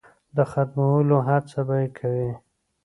د 0.35 0.37
ختمولو 0.51 1.17
هڅه 1.27 1.59
به 1.67 1.75
یې 1.81 1.87
کوي. 1.97 2.31